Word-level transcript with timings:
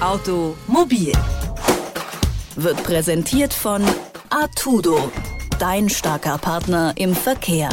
Automobil 0.00 1.12
wird 2.54 2.84
präsentiert 2.84 3.52
von 3.52 3.82
Artudo, 4.30 5.10
dein 5.58 5.88
starker 5.88 6.38
Partner 6.38 6.92
im 6.94 7.16
Verkehr. 7.16 7.68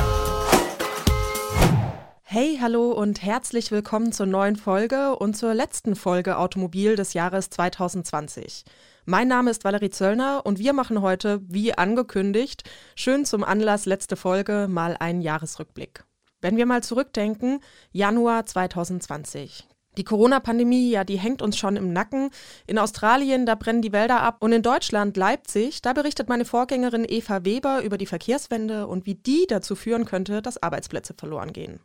Hey, 2.24 2.58
hallo 2.60 2.94
und 2.94 3.22
herzlich 3.22 3.70
willkommen 3.70 4.12
zur 4.12 4.26
neuen 4.26 4.56
Folge 4.56 5.16
und 5.18 5.38
zur 5.38 5.54
letzten 5.54 5.96
Folge 5.96 6.40
Automobil 6.40 6.96
des 6.96 7.14
Jahres 7.14 7.52
2020. 7.52 8.64
Mein 9.05 9.28
Name 9.28 9.52
ist 9.52 9.64
Valerie 9.64 9.92
Zöllner 9.92 10.48
und 10.48 10.57
wir 10.57 10.73
machen 10.73 11.04
heute, 11.04 11.42
wie 11.48 11.78
angekündigt, 11.78 12.68
schön 12.96 13.26
zum 13.26 13.44
Anlass 13.44 13.86
letzte 13.86 14.16
Folge 14.16 14.66
mal 14.68 14.98
einen 15.00 15.21
Jahresrückblick. 15.21 16.04
Wenn 16.42 16.57
wir 16.57 16.66
mal 16.66 16.82
zurückdenken, 16.82 17.60
Januar 17.92 18.48
2020. 18.48 19.68
Die 19.98 20.04
Corona-Pandemie, 20.04 20.89
ja, 20.91 21.04
die 21.04 21.18
hängt 21.18 21.41
uns 21.41 21.57
schon 21.57 21.75
im 21.75 21.93
Nacken. 21.93 22.30
In 22.67 22.77
Australien, 22.77 23.45
da 23.45 23.55
brennen 23.55 23.81
die 23.81 23.94
Wälder 23.94 24.21
ab. 24.21 24.38
Und 24.40 24.52
in 24.52 24.62
Deutschland, 24.62 25.18
Leipzig, 25.18 25.81
da 25.81 25.94
berichtet 25.94 26.30
meine 26.30 26.45
Vorgängerin 26.45 27.05
Eva 27.08 27.45
Weber 27.45 27.81
über 27.84 27.98
die 27.98 28.05
Verkehrswende 28.05 28.88
und 28.88 29.05
wie 29.05 29.16
die 29.16 29.45
dazu 29.48 29.76
führen 29.76 30.05
könnte, 30.05 30.41
dass 30.41 30.62
Arbeitsplätze 30.62 31.13
verloren 31.13 31.54
gehen. 31.54 31.80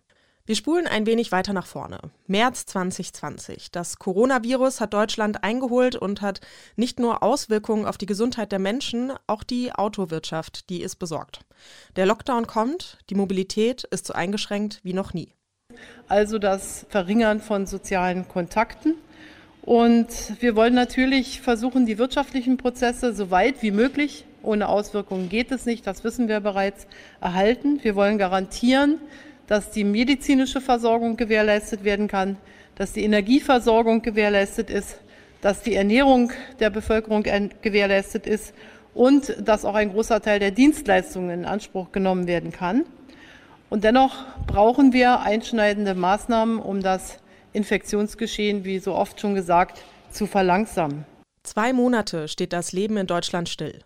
Wir 0.51 0.57
spulen 0.57 0.89
ein 0.89 1.07
wenig 1.07 1.31
weiter 1.31 1.53
nach 1.53 1.67
vorne. 1.67 2.01
März 2.27 2.67
2020. 2.67 3.71
Das 3.71 4.01
Coronavirus 4.01 4.81
hat 4.81 4.95
Deutschland 4.95 5.45
eingeholt 5.45 5.95
und 5.95 6.23
hat 6.23 6.41
nicht 6.75 6.99
nur 6.99 7.23
Auswirkungen 7.23 7.87
auf 7.87 7.99
die 7.99 8.07
Gesundheit 8.07 8.51
der 8.51 8.59
Menschen, 8.59 9.13
auch 9.29 9.45
die 9.45 9.73
Autowirtschaft, 9.73 10.69
die 10.69 10.83
ist 10.83 10.97
besorgt. 10.97 11.45
Der 11.95 12.07
Lockdown 12.07 12.49
kommt, 12.49 12.99
die 13.11 13.15
Mobilität 13.15 13.85
ist 13.85 14.07
so 14.07 14.13
eingeschränkt 14.13 14.81
wie 14.83 14.93
noch 14.93 15.15
nie. 15.15 15.35
Also 16.09 16.39
das 16.39 16.87
Verringern 16.89 17.41
von 17.41 17.67
sozialen 17.67 18.27
Kontakten. 18.29 18.95
Und 19.63 20.09
wir 20.41 20.57
wollen 20.57 20.75
natürlich 20.75 21.41
versuchen, 21.41 21.87
die 21.87 21.99
wirtschaftlichen 21.99 22.57
Prozesse 22.57 23.15
so 23.15 23.31
weit 23.31 23.63
wie 23.63 23.71
möglich, 23.71 24.25
ohne 24.43 24.69
Auswirkungen 24.69 25.29
geht 25.29 25.53
es 25.53 25.67
nicht, 25.67 25.87
das 25.87 26.03
wissen 26.03 26.29
wir 26.29 26.41
bereits, 26.41 26.87
erhalten. 27.21 27.79
Wir 27.83 27.95
wollen 27.95 28.17
garantieren, 28.17 28.99
dass 29.47 29.71
die 29.71 29.85
medizinische 29.85 30.61
Versorgung 30.61 31.17
gewährleistet 31.17 31.85
werden 31.85 32.09
kann, 32.09 32.37
dass 32.75 32.93
die 32.93 33.05
Energieversorgung 33.05 34.01
gewährleistet 34.01 34.71
ist, 34.71 35.01
dass 35.43 35.63
die 35.63 35.75
Ernährung 35.75 36.33
der 36.59 36.71
Bevölkerung 36.71 37.23
gewährleistet 37.23 38.27
ist 38.27 38.55
und 38.95 39.37
dass 39.47 39.65
auch 39.65 39.75
ein 39.75 39.93
großer 39.93 40.21
Teil 40.21 40.39
der 40.39 40.51
Dienstleistungen 40.51 41.31
in 41.31 41.45
Anspruch 41.45 41.93
genommen 41.93 42.27
werden 42.27 42.53
kann. 42.53 42.85
Und 43.71 43.85
dennoch 43.85 44.17
brauchen 44.47 44.93
wir 44.93 45.21
einschneidende 45.21 45.95
Maßnahmen, 45.95 46.59
um 46.59 46.83
das 46.83 47.19
Infektionsgeschehen, 47.53 48.65
wie 48.65 48.81
so 48.81 48.95
oft 48.95 49.21
schon 49.21 49.35
gesagt, 49.35 49.83
zu 50.11 50.27
verlangsamen. 50.27 51.07
Zwei 51.45 51.73
Monate 51.73 52.29
steht 52.29 52.53
das 52.53 52.73
Leben 52.73 52.97
in 52.97 53.07
Deutschland 53.07 53.49
still. 53.49 53.79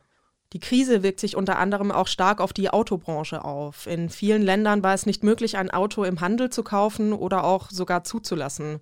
Die 0.55 0.61
Krise 0.61 1.03
wirkt 1.03 1.21
sich 1.21 1.37
unter 1.37 1.59
anderem 1.59 1.91
auch 1.91 2.07
stark 2.07 2.41
auf 2.41 2.53
die 2.53 2.71
Autobranche 2.71 3.45
auf. 3.45 3.87
In 3.87 4.09
vielen 4.09 4.43
Ländern 4.43 4.83
war 4.83 4.95
es 4.95 5.05
nicht 5.05 5.23
möglich, 5.23 5.57
ein 5.57 5.71
Auto 5.71 6.05
im 6.05 6.21
Handel 6.21 6.49
zu 6.49 6.63
kaufen 6.63 7.13
oder 7.13 7.45
auch 7.45 7.71
sogar 7.71 8.05
zuzulassen. 8.05 8.81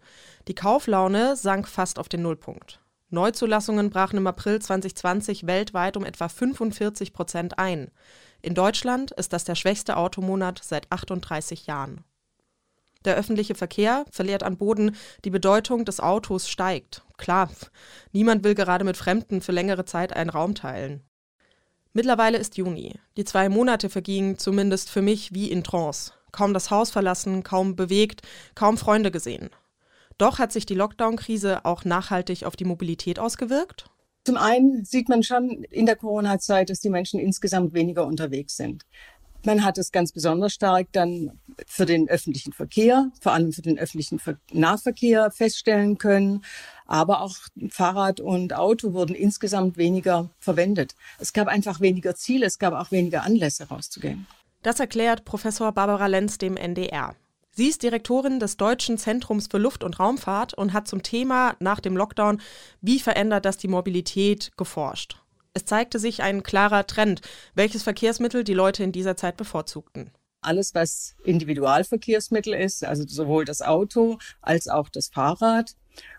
Die 0.48 0.54
Kauflaune 0.54 1.34
sank 1.34 1.66
fast 1.66 1.98
auf 1.98 2.08
den 2.08 2.22
Nullpunkt. 2.22 2.78
Neuzulassungen 3.08 3.90
brachen 3.90 4.18
im 4.18 4.26
April 4.26 4.60
2020 4.60 5.46
weltweit 5.46 5.96
um 5.96 6.04
etwa 6.04 6.28
45 6.28 7.12
Prozent 7.12 7.58
ein. 7.58 7.90
In 8.42 8.54
Deutschland 8.54 9.12
ist 9.12 9.32
das 9.32 9.44
der 9.44 9.54
schwächste 9.54 9.96
Automonat 9.96 10.60
seit 10.62 10.90
38 10.90 11.66
Jahren. 11.66 12.04
Der 13.04 13.14
öffentliche 13.14 13.54
Verkehr 13.54 14.04
verliert 14.10 14.42
an 14.42 14.56
Boden, 14.56 14.96
die 15.24 15.30
Bedeutung 15.30 15.84
des 15.84 16.00
Autos 16.00 16.48
steigt. 16.48 17.04
Klar, 17.16 17.50
niemand 18.12 18.42
will 18.42 18.54
gerade 18.54 18.84
mit 18.84 18.96
Fremden 18.96 19.40
für 19.40 19.52
längere 19.52 19.84
Zeit 19.84 20.12
einen 20.12 20.30
Raum 20.30 20.56
teilen. 20.56 21.02
Mittlerweile 21.92 22.38
ist 22.38 22.56
Juni. 22.56 22.98
Die 23.16 23.24
zwei 23.24 23.48
Monate 23.48 23.88
vergingen 23.90 24.38
zumindest 24.38 24.90
für 24.90 25.02
mich 25.02 25.32
wie 25.34 25.50
in 25.50 25.62
Trance. 25.62 26.12
Kaum 26.32 26.54
das 26.54 26.70
Haus 26.70 26.90
verlassen, 26.90 27.42
kaum 27.42 27.76
bewegt, 27.76 28.22
kaum 28.54 28.76
Freunde 28.78 29.10
gesehen. 29.10 29.50
Doch 30.18 30.38
hat 30.38 30.52
sich 30.52 30.66
die 30.66 30.74
Lockdown-Krise 30.74 31.64
auch 31.64 31.84
nachhaltig 31.84 32.44
auf 32.44 32.56
die 32.56 32.64
Mobilität 32.64 33.18
ausgewirkt? 33.18 33.90
Zum 34.24 34.36
einen 34.36 34.84
sieht 34.84 35.08
man 35.08 35.22
schon 35.22 35.64
in 35.64 35.86
der 35.86 35.96
Corona-Zeit, 35.96 36.70
dass 36.70 36.80
die 36.80 36.90
Menschen 36.90 37.18
insgesamt 37.18 37.74
weniger 37.74 38.06
unterwegs 38.06 38.56
sind. 38.56 38.84
Man 39.44 39.64
hat 39.64 39.76
es 39.76 39.90
ganz 39.90 40.12
besonders 40.12 40.52
stark 40.52 40.86
dann 40.92 41.40
für 41.66 41.84
den 41.84 42.08
öffentlichen 42.08 42.52
Verkehr, 42.52 43.10
vor 43.20 43.32
allem 43.32 43.52
für 43.52 43.62
den 43.62 43.76
öffentlichen 43.76 44.20
Nahverkehr 44.52 45.32
feststellen 45.32 45.98
können. 45.98 46.44
Aber 46.86 47.22
auch 47.22 47.34
Fahrrad 47.68 48.20
und 48.20 48.54
Auto 48.54 48.92
wurden 48.92 49.16
insgesamt 49.16 49.76
weniger 49.76 50.30
verwendet. 50.38 50.94
Es 51.18 51.32
gab 51.32 51.48
einfach 51.48 51.80
weniger 51.80 52.14
Ziele, 52.14 52.46
es 52.46 52.60
gab 52.60 52.74
auch 52.74 52.92
weniger 52.92 53.24
Anlässe 53.24 53.64
rauszugehen. 53.68 54.28
Das 54.62 54.78
erklärt 54.78 55.24
Professor 55.24 55.72
Barbara 55.72 56.06
Lenz 56.06 56.38
dem 56.38 56.56
NDR. 56.56 57.16
Sie 57.54 57.68
ist 57.68 57.82
Direktorin 57.82 58.40
des 58.40 58.56
Deutschen 58.56 58.96
Zentrums 58.96 59.48
für 59.50 59.58
Luft- 59.58 59.84
und 59.84 60.00
Raumfahrt 60.00 60.54
und 60.54 60.72
hat 60.72 60.88
zum 60.88 61.02
Thema 61.02 61.54
nach 61.60 61.80
dem 61.80 61.98
Lockdown, 61.98 62.40
wie 62.80 62.98
verändert 62.98 63.44
das 63.44 63.58
die 63.58 63.68
Mobilität, 63.68 64.52
geforscht. 64.56 65.18
Es 65.52 65.66
zeigte 65.66 65.98
sich 65.98 66.22
ein 66.22 66.42
klarer 66.42 66.86
Trend, 66.86 67.20
welches 67.54 67.82
Verkehrsmittel 67.82 68.42
die 68.42 68.54
Leute 68.54 68.82
in 68.82 68.90
dieser 68.90 69.18
Zeit 69.18 69.36
bevorzugten. 69.36 70.12
Alles, 70.40 70.74
was 70.74 71.14
Individualverkehrsmittel 71.24 72.54
ist, 72.54 72.86
also 72.86 73.04
sowohl 73.06 73.44
das 73.44 73.60
Auto 73.60 74.16
als 74.40 74.68
auch 74.68 74.88
das 74.88 75.08
Fahrrad. 75.08 75.76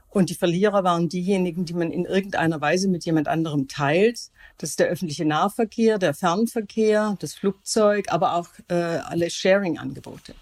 Und 0.10 0.30
die 0.30 0.36
Verlierer 0.36 0.84
waren 0.84 1.10
diejenigen, 1.10 1.66
die 1.66 1.74
man 1.74 1.90
in 1.90 2.06
irgendeiner 2.06 2.62
Weise 2.62 2.88
mit 2.88 3.06
jemand 3.06 3.28
anderem 3.28 3.68
teilt. 3.68 4.20
Das 4.60 4.70
ist 4.70 4.80
der 4.80 4.88
öffentliche 4.88 5.26
Nahverkehr, 5.26 5.98
der 5.98 6.14
Fernverkehr, 6.14 7.16
das 7.18 7.34
Flugzeug, 7.34 8.06
aber 8.10 8.36
auch 8.36 8.50
äh, 8.68 8.76
alle 8.76 9.32
Sharing-Angebote. 9.32 10.36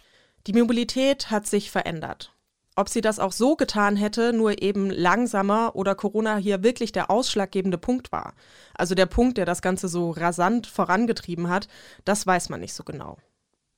Die 0.47 0.53
Mobilität 0.53 1.29
hat 1.29 1.45
sich 1.45 1.69
verändert. 1.69 2.33
Ob 2.75 2.89
sie 2.89 3.01
das 3.01 3.19
auch 3.19 3.31
so 3.31 3.55
getan 3.55 3.95
hätte, 3.95 4.33
nur 4.33 4.61
eben 4.61 4.89
langsamer 4.89 5.75
oder 5.75 5.93
Corona 5.93 6.37
hier 6.37 6.63
wirklich 6.63 6.91
der 6.91 7.11
ausschlaggebende 7.11 7.77
Punkt 7.77 8.11
war, 8.11 8.33
also 8.73 8.95
der 8.95 9.05
Punkt, 9.05 9.37
der 9.37 9.45
das 9.45 9.61
Ganze 9.61 9.87
so 9.87 10.09
rasant 10.11 10.65
vorangetrieben 10.65 11.49
hat, 11.49 11.67
das 12.05 12.25
weiß 12.25 12.49
man 12.49 12.61
nicht 12.61 12.73
so 12.73 12.83
genau. 12.83 13.17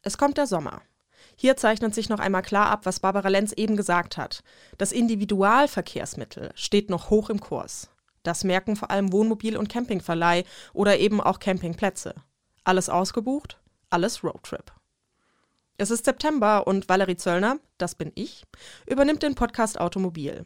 Es 0.03 0.17
kommt 0.17 0.37
der 0.37 0.47
Sommer. 0.47 0.81
Hier 1.35 1.57
zeichnet 1.57 1.93
sich 1.93 2.07
noch 2.07 2.19
einmal 2.19 2.43
klar 2.43 2.69
ab, 2.69 2.85
was 2.85 2.99
Barbara 2.99 3.27
Lenz 3.27 3.51
eben 3.51 3.75
gesagt 3.75 4.17
hat. 4.17 4.43
Das 4.77 4.91
Individualverkehrsmittel 4.91 6.51
steht 6.55 6.89
noch 6.89 7.09
hoch 7.09 7.29
im 7.29 7.41
Kurs. 7.41 7.89
Das 8.21 8.43
merken 8.43 8.77
vor 8.77 8.89
allem 8.89 9.11
Wohnmobil- 9.11 9.57
und 9.57 9.67
Campingverleih 9.67 10.45
oder 10.71 10.99
eben 10.99 11.19
auch 11.19 11.39
Campingplätze. 11.39 12.15
Alles 12.63 12.87
ausgebucht, 12.89 13.59
alles 13.89 14.23
Roadtrip. 14.23 14.71
Es 15.75 15.89
ist 15.89 16.05
September 16.05 16.67
und 16.67 16.87
Valerie 16.87 17.15
Zöllner, 17.15 17.57
das 17.79 17.95
bin 17.95 18.11
ich, 18.13 18.43
übernimmt 18.85 19.23
den 19.23 19.33
Podcast 19.33 19.81
Automobil. 19.81 20.45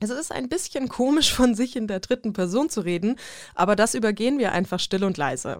Es 0.00 0.08
ist 0.08 0.32
ein 0.32 0.48
bisschen 0.48 0.88
komisch 0.88 1.32
von 1.34 1.54
sich 1.54 1.76
in 1.76 1.86
der 1.86 2.00
dritten 2.00 2.32
Person 2.32 2.70
zu 2.70 2.80
reden, 2.80 3.18
aber 3.54 3.76
das 3.76 3.94
übergehen 3.94 4.38
wir 4.38 4.52
einfach 4.52 4.80
still 4.80 5.04
und 5.04 5.18
leise. 5.18 5.58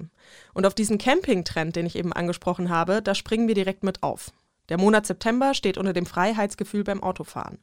Und 0.55 0.67
auf 0.67 0.75
diesen 0.75 0.97
Camping-Trend, 0.97 1.77
den 1.77 1.85
ich 1.85 1.97
eben 1.97 2.15
angesprochen 2.15 2.71
habe, 2.71 3.03
da 3.03 3.15
springen 3.15 3.49
wir 3.49 3.55
direkt 3.55 3.85
mit 3.85 4.03
auf. 4.03 4.33
Der 4.71 4.79
Monat 4.79 5.05
September 5.05 5.53
steht 5.53 5.77
unter 5.77 5.93
dem 5.93 6.07
Freiheitsgefühl 6.07 6.83
beim 6.83 7.03
Autofahren. 7.03 7.59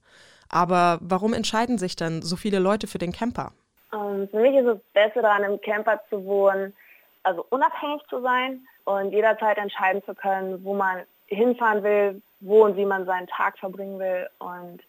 Aber 0.50 1.00
warum 1.02 1.34
entscheiden 1.34 1.80
sich 1.80 1.96
dann 1.96 2.22
so 2.22 2.36
viele 2.36 2.60
Leute 2.60 2.86
für 2.86 3.00
den 3.00 3.12
Camper? 3.12 3.54
Ähm, 3.92 4.30
für 4.30 4.40
mich 4.40 4.56
ist 4.56 4.68
es 4.68 4.78
besser 4.94 5.24
daran, 5.24 5.44
im 5.44 5.60
Camper 5.62 6.00
zu 6.10 6.24
wohnen, 6.26 6.76
also 7.24 7.44
unabhängig 7.50 8.04
zu 8.08 8.22
sein 8.22 8.62
und 8.86 9.12
jederzeit 9.12 9.58
entscheiden 9.58 10.04
zu 10.06 10.14
können, 10.14 10.64
wo 10.64 10.76
man 10.76 11.02
hinfahren 11.30 11.84
will, 11.84 12.22
wo 12.40 12.66
und 12.66 12.76
wie 12.76 12.86
man 12.86 13.06
seinen 13.06 13.28
Tag 13.28 13.58
verbringen 13.58 14.00
will 14.00 14.28
und 14.40 14.82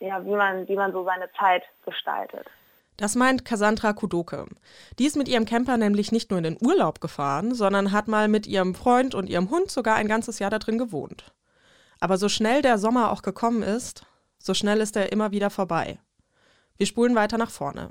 ja, 0.00 0.24
wie 0.24 0.34
man, 0.34 0.68
wie 0.68 0.76
man 0.76 0.92
so 0.92 1.04
seine 1.04 1.30
Zeit 1.38 1.62
gestaltet. 1.84 2.46
Das 2.96 3.16
meint 3.16 3.44
Cassandra 3.44 3.92
Kudoke. 3.92 4.46
Die 4.98 5.06
ist 5.06 5.16
mit 5.16 5.28
ihrem 5.28 5.46
Camper 5.46 5.76
nämlich 5.76 6.12
nicht 6.12 6.30
nur 6.30 6.38
in 6.38 6.44
den 6.44 6.58
Urlaub 6.60 7.00
gefahren, 7.00 7.54
sondern 7.54 7.90
hat 7.90 8.06
mal 8.06 8.28
mit 8.28 8.46
ihrem 8.46 8.74
Freund 8.74 9.14
und 9.14 9.28
ihrem 9.28 9.50
Hund 9.50 9.70
sogar 9.70 9.96
ein 9.96 10.06
ganzes 10.06 10.38
Jahr 10.38 10.50
da 10.50 10.58
drin 10.58 10.78
gewohnt. 10.78 11.32
Aber 11.98 12.18
so 12.18 12.28
schnell 12.28 12.62
der 12.62 12.78
Sommer 12.78 13.10
auch 13.10 13.22
gekommen 13.22 13.62
ist, 13.62 14.06
so 14.38 14.54
schnell 14.54 14.80
ist 14.80 14.94
er 14.96 15.10
immer 15.10 15.32
wieder 15.32 15.50
vorbei. 15.50 15.98
Wir 16.76 16.86
spulen 16.86 17.14
weiter 17.14 17.38
nach 17.38 17.50
vorne. 17.50 17.90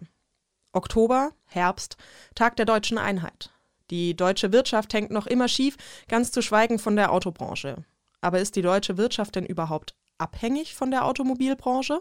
Oktober, 0.72 1.32
Herbst, 1.46 1.98
Tag 2.36 2.56
der 2.56 2.66
deutschen 2.66 2.98
Einheit. 2.98 3.53
Die 3.90 4.16
deutsche 4.16 4.54
Wirtschaft 4.54 4.94
hängt 4.94 5.12
noch 5.12 5.28
immer 5.28 5.48
schief, 5.48 5.78
ganz 6.08 6.32
zu 6.32 6.42
schweigen 6.42 6.80
von 6.80 6.96
der 6.96 7.12
Autobranche. 7.12 7.86
Aber 8.22 8.40
ist 8.40 8.56
die 8.56 8.62
deutsche 8.62 8.98
Wirtschaft 8.98 9.36
denn 9.36 9.46
überhaupt 9.46 9.96
abhängig 10.18 10.76
von 10.76 10.92
der 10.92 11.06
Automobilbranche? 11.06 12.00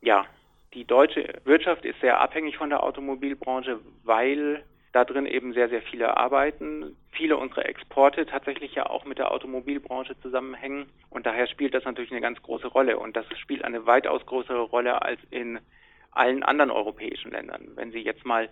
Ja, 0.00 0.24
die 0.74 0.84
deutsche 0.84 1.40
Wirtschaft 1.44 1.84
ist 1.84 2.00
sehr 2.00 2.20
abhängig 2.20 2.56
von 2.56 2.70
der 2.70 2.84
Automobilbranche, 2.84 3.80
weil 4.04 4.64
da 4.92 5.04
drin 5.04 5.26
eben 5.26 5.52
sehr, 5.52 5.68
sehr 5.68 5.82
viele 5.82 6.16
arbeiten. 6.16 6.96
Viele 7.12 7.36
unserer 7.36 7.66
Exporte 7.66 8.26
tatsächlich 8.26 8.74
ja 8.74 8.86
auch 8.86 9.04
mit 9.04 9.18
der 9.18 9.32
Automobilbranche 9.32 10.18
zusammenhängen. 10.20 10.86
Und 11.10 11.26
daher 11.26 11.46
spielt 11.46 11.74
das 11.74 11.84
natürlich 11.84 12.10
eine 12.10 12.20
ganz 12.20 12.40
große 12.42 12.68
Rolle. 12.68 12.98
Und 12.98 13.16
das 13.16 13.26
spielt 13.38 13.64
eine 13.64 13.86
weitaus 13.86 14.24
größere 14.26 14.62
Rolle 14.62 15.02
als 15.02 15.20
in 15.30 15.60
allen 16.12 16.42
anderen 16.42 16.70
europäischen 16.70 17.30
Ländern. 17.30 17.68
Wenn 17.74 17.92
Sie 17.92 18.00
jetzt 18.00 18.24
mal 18.24 18.48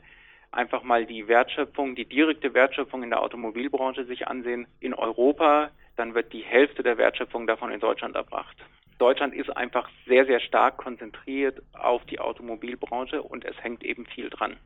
einfach 0.50 0.82
mal 0.82 1.06
die 1.06 1.28
Wertschöpfung, 1.28 1.94
die 1.94 2.04
direkte 2.04 2.54
Wertschöpfung 2.54 3.02
in 3.02 3.10
der 3.10 3.22
Automobilbranche 3.22 4.04
sich 4.06 4.26
ansehen, 4.28 4.66
in 4.80 4.94
Europa, 4.94 5.70
dann 5.96 6.14
wird 6.14 6.32
die 6.32 6.42
Hälfte 6.42 6.82
der 6.82 6.98
Wertschöpfung 6.98 7.46
davon 7.46 7.70
in 7.70 7.80
Deutschland 7.80 8.16
erbracht. 8.16 8.56
Deutschland 8.98 9.34
ist 9.34 9.56
einfach 9.56 9.88
sehr, 10.06 10.26
sehr 10.26 10.40
stark 10.40 10.76
konzentriert 10.76 11.62
auf 11.72 12.04
die 12.06 12.18
Automobilbranche 12.18 13.22
und 13.22 13.44
es 13.44 13.54
hängt 13.62 13.84
eben 13.84 14.06
viel 14.06 14.28
dran. 14.28 14.56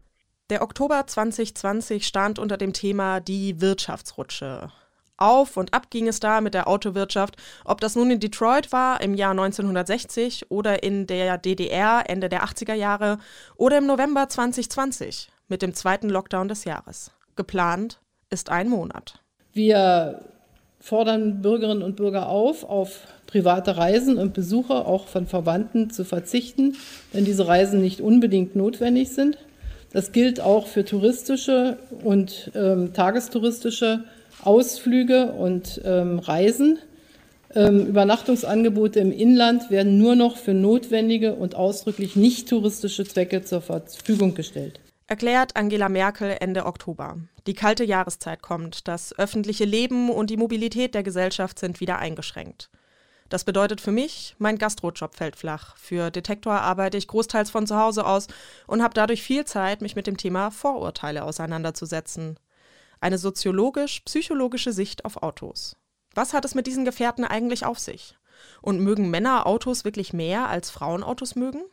Der 0.50 0.62
Oktober 0.62 1.06
2020 1.06 2.06
stand 2.06 2.38
unter 2.38 2.56
dem 2.56 2.72
Thema 2.72 3.20
die 3.20 3.60
Wirtschaftsrutsche. 3.60 4.70
Auf 5.18 5.56
und 5.56 5.72
ab 5.72 5.90
ging 5.90 6.08
es 6.08 6.20
da 6.20 6.40
mit 6.40 6.54
der 6.54 6.66
Autowirtschaft, 6.66 7.36
ob 7.64 7.80
das 7.80 7.94
nun 7.94 8.10
in 8.10 8.20
Detroit 8.20 8.72
war 8.72 9.00
im 9.00 9.14
Jahr 9.14 9.30
1960 9.32 10.50
oder 10.50 10.82
in 10.82 11.06
der 11.06 11.38
DDR 11.38 12.04
Ende 12.08 12.28
der 12.28 12.42
80er 12.44 12.74
Jahre 12.74 13.18
oder 13.56 13.78
im 13.78 13.86
November 13.86 14.28
2020 14.28 15.31
mit 15.48 15.62
dem 15.62 15.74
zweiten 15.74 16.08
Lockdown 16.08 16.48
des 16.48 16.64
Jahres. 16.64 17.12
Geplant 17.36 18.00
ist 18.30 18.50
ein 18.50 18.68
Monat. 18.68 19.20
Wir 19.52 20.20
fordern 20.80 21.42
Bürgerinnen 21.42 21.82
und 21.82 21.96
Bürger 21.96 22.28
auf, 22.28 22.64
auf 22.64 23.06
private 23.26 23.76
Reisen 23.76 24.18
und 24.18 24.34
Besuche 24.34 24.74
auch 24.74 25.06
von 25.06 25.26
Verwandten 25.26 25.90
zu 25.90 26.04
verzichten, 26.04 26.76
wenn 27.12 27.24
diese 27.24 27.46
Reisen 27.46 27.80
nicht 27.80 28.00
unbedingt 28.00 28.56
notwendig 28.56 29.10
sind. 29.10 29.38
Das 29.92 30.12
gilt 30.12 30.40
auch 30.40 30.66
für 30.66 30.84
touristische 30.84 31.78
und 32.02 32.50
ähm, 32.54 32.92
tagestouristische 32.92 34.04
Ausflüge 34.42 35.32
und 35.32 35.80
ähm, 35.84 36.18
Reisen. 36.18 36.78
Ähm, 37.54 37.86
Übernachtungsangebote 37.86 39.00
im 39.00 39.12
Inland 39.12 39.70
werden 39.70 39.98
nur 39.98 40.16
noch 40.16 40.36
für 40.36 40.54
notwendige 40.54 41.34
und 41.34 41.54
ausdrücklich 41.54 42.16
nicht 42.16 42.48
touristische 42.48 43.04
Zwecke 43.04 43.44
zur 43.44 43.60
Verfügung 43.60 44.34
gestellt. 44.34 44.80
Erklärt 45.12 45.56
Angela 45.56 45.90
Merkel 45.90 46.38
Ende 46.40 46.64
Oktober. 46.64 47.18
Die 47.46 47.52
kalte 47.52 47.84
Jahreszeit 47.84 48.40
kommt, 48.40 48.88
das 48.88 49.12
öffentliche 49.18 49.66
Leben 49.66 50.08
und 50.08 50.30
die 50.30 50.38
Mobilität 50.38 50.94
der 50.94 51.02
Gesellschaft 51.02 51.58
sind 51.58 51.80
wieder 51.80 51.98
eingeschränkt. 51.98 52.70
Das 53.28 53.44
bedeutet 53.44 53.82
für 53.82 53.92
mich, 53.92 54.34
mein 54.38 54.56
Gastrojob 54.56 55.14
fällt 55.14 55.36
flach. 55.36 55.76
Für 55.76 56.10
Detektor 56.10 56.54
arbeite 56.54 56.96
ich 56.96 57.08
großteils 57.08 57.50
von 57.50 57.66
zu 57.66 57.76
Hause 57.76 58.06
aus 58.06 58.26
und 58.66 58.82
habe 58.82 58.94
dadurch 58.94 59.22
viel 59.22 59.44
Zeit, 59.44 59.82
mich 59.82 59.96
mit 59.96 60.06
dem 60.06 60.16
Thema 60.16 60.50
Vorurteile 60.50 61.24
auseinanderzusetzen 61.24 62.40
eine 63.02 63.18
soziologisch-psychologische 63.18 64.72
Sicht 64.72 65.04
auf 65.04 65.22
Autos. 65.22 65.76
Was 66.14 66.32
hat 66.32 66.46
es 66.46 66.54
mit 66.54 66.66
diesen 66.66 66.86
Gefährten 66.86 67.26
eigentlich 67.26 67.66
auf 67.66 67.78
sich? 67.78 68.16
Und 68.62 68.80
mögen 68.80 69.10
Männer 69.10 69.46
Autos 69.46 69.84
wirklich 69.84 70.14
mehr 70.14 70.48
als 70.48 70.70
Frauen 70.70 71.02
Autos 71.02 71.34
mögen? 71.34 71.64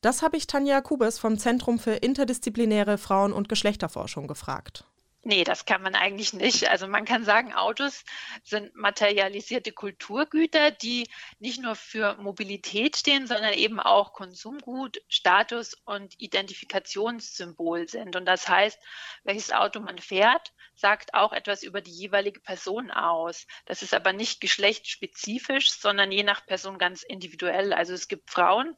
Das 0.00 0.22
habe 0.22 0.38
ich 0.38 0.46
Tanja 0.46 0.80
Kubes 0.80 1.18
vom 1.18 1.38
Zentrum 1.38 1.78
für 1.78 1.92
interdisziplinäre 1.92 2.96
Frauen- 2.96 3.34
und 3.34 3.50
Geschlechterforschung 3.50 4.28
gefragt. 4.28 4.84
Nee, 5.22 5.44
das 5.44 5.66
kann 5.66 5.82
man 5.82 5.94
eigentlich 5.94 6.32
nicht. 6.32 6.70
Also 6.70 6.88
man 6.88 7.04
kann 7.04 7.24
sagen, 7.24 7.52
Autos 7.52 8.04
sind 8.42 8.74
materialisierte 8.74 9.70
Kulturgüter, 9.70 10.70
die 10.70 11.10
nicht 11.38 11.60
nur 11.60 11.74
für 11.74 12.16
Mobilität 12.16 12.96
stehen, 12.96 13.26
sondern 13.26 13.52
eben 13.52 13.80
auch 13.80 14.14
Konsumgut, 14.14 15.02
Status 15.08 15.74
und 15.84 16.18
Identifikationssymbol 16.18 17.86
sind. 17.86 18.16
Und 18.16 18.24
das 18.24 18.48
heißt, 18.48 18.78
welches 19.24 19.52
Auto 19.52 19.80
man 19.80 19.98
fährt, 19.98 20.54
sagt 20.74 21.12
auch 21.12 21.34
etwas 21.34 21.62
über 21.62 21.82
die 21.82 21.92
jeweilige 21.92 22.40
Person 22.40 22.90
aus. 22.90 23.46
Das 23.66 23.82
ist 23.82 23.92
aber 23.92 24.14
nicht 24.14 24.40
geschlechtsspezifisch, 24.40 25.70
sondern 25.70 26.10
je 26.10 26.22
nach 26.22 26.46
Person 26.46 26.78
ganz 26.78 27.02
individuell. 27.02 27.74
Also 27.74 27.92
es 27.92 28.08
gibt 28.08 28.30
Frauen, 28.30 28.74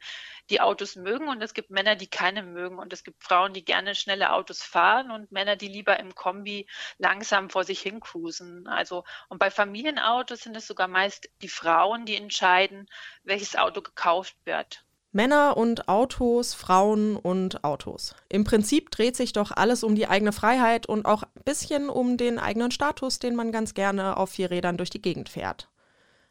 die 0.51 0.61
Autos 0.61 0.97
mögen 0.97 1.29
und 1.29 1.43
es 1.43 1.55
gibt 1.55 1.71
Männer, 1.71 1.97
die 1.97 2.09
keine 2.09 2.43
mögen. 2.43 2.79
Und 2.79 2.93
es 2.93 3.05
gibt 3.05 3.23
Frauen, 3.23 3.53
die 3.53 3.65
gerne 3.65 3.95
schnelle 3.95 4.33
Autos 4.33 4.63
fahren 4.63 5.11
und 5.11 5.33
Männer, 5.33 5.57
die 5.57 5.69
lieber 5.69 5.99
im 5.99 6.15
Kombi 6.15 6.67
langsam 6.99 7.51
vor 7.51 7.65
sich 7.65 7.81
hin 7.81 8.01
cruisen. 8.01 8.67
Also, 8.67 9.05
und 9.29 9.39
bei 9.39 9.51
Familienautos 9.51 10.41
sind 10.41 10.57
es 10.57 10.67
sogar 10.67 10.89
meist 10.89 11.29
die 11.43 11.49
Frauen, 11.49 12.05
die 12.05 12.17
entscheiden, 12.17 12.89
welches 13.25 13.57
Auto 13.57 13.83
gekauft 13.83 14.37
wird. 14.45 14.85
Männer 15.15 15.59
und 15.59 15.89
Autos, 15.89 16.55
Frauen 16.55 17.17
und 17.17 17.65
Autos. 17.65 18.15
Im 18.31 18.45
Prinzip 18.45 18.91
dreht 18.91 19.15
sich 19.15 19.35
doch 19.35 19.51
alles 19.51 19.85
um 19.85 19.95
die 19.95 20.09
eigene 20.09 20.33
Freiheit 20.33 20.87
und 20.87 21.05
auch 21.05 21.23
ein 21.23 21.43
bisschen 21.45 21.91
um 21.91 22.17
den 22.17 22.39
eigenen 22.39 22.71
Status, 22.71 23.19
den 23.19 23.35
man 23.35 23.53
ganz 23.53 23.75
gerne 23.75 24.17
auf 24.17 24.31
vier 24.31 24.51
Rädern 24.51 24.79
durch 24.79 24.89
die 24.89 25.03
Gegend 25.03 25.29
fährt. 25.29 25.69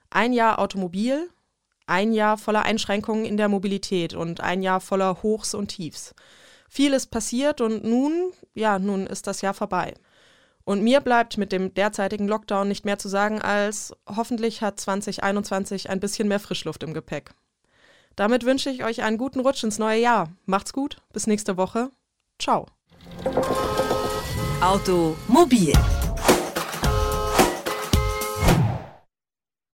Ein 0.09 0.33
Jahr 0.33 0.57
Automobil, 0.57 1.29
ein 1.91 2.13
Jahr 2.13 2.37
voller 2.37 2.63
Einschränkungen 2.63 3.25
in 3.25 3.37
der 3.37 3.49
Mobilität 3.49 4.13
und 4.13 4.39
ein 4.39 4.63
Jahr 4.63 4.79
voller 4.79 5.21
Hochs 5.21 5.53
und 5.53 5.67
Tiefs. 5.67 6.15
Viel 6.69 6.93
ist 6.93 7.07
passiert 7.11 7.59
und 7.59 7.83
nun, 7.83 8.31
ja, 8.53 8.79
nun 8.79 9.05
ist 9.05 9.27
das 9.27 9.41
Jahr 9.41 9.53
vorbei. 9.53 9.93
Und 10.63 10.83
mir 10.83 11.01
bleibt 11.01 11.37
mit 11.37 11.51
dem 11.51 11.73
derzeitigen 11.73 12.27
Lockdown 12.27 12.67
nicht 12.67 12.85
mehr 12.85 12.97
zu 12.97 13.09
sagen, 13.09 13.41
als 13.41 13.93
hoffentlich 14.07 14.61
hat 14.61 14.79
2021 14.79 15.89
ein 15.89 15.99
bisschen 15.99 16.29
mehr 16.29 16.39
Frischluft 16.39 16.83
im 16.83 16.93
Gepäck. 16.93 17.31
Damit 18.15 18.45
wünsche 18.45 18.69
ich 18.69 18.85
euch 18.85 19.03
einen 19.03 19.17
guten 19.17 19.41
Rutsch 19.41 19.63
ins 19.63 19.79
neue 19.79 19.99
Jahr. 19.99 20.29
Macht's 20.45 20.71
gut, 20.71 20.97
bis 21.11 21.27
nächste 21.27 21.57
Woche. 21.57 21.91
Ciao. 22.39 22.67
Automobil 24.61 25.73